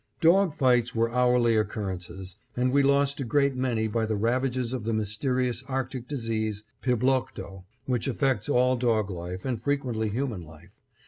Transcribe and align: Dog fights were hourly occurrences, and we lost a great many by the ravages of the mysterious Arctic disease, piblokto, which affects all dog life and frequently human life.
Dog 0.19 0.55
fights 0.55 0.95
were 0.95 1.11
hourly 1.11 1.55
occurrences, 1.55 2.35
and 2.57 2.71
we 2.71 2.81
lost 2.81 3.19
a 3.19 3.23
great 3.23 3.55
many 3.55 3.87
by 3.87 4.07
the 4.07 4.15
ravages 4.15 4.73
of 4.73 4.83
the 4.83 4.93
mysterious 4.95 5.61
Arctic 5.67 6.07
disease, 6.07 6.63
piblokto, 6.81 7.65
which 7.85 8.07
affects 8.07 8.49
all 8.49 8.75
dog 8.75 9.11
life 9.11 9.45
and 9.45 9.61
frequently 9.61 10.09
human 10.09 10.41
life. 10.43 10.71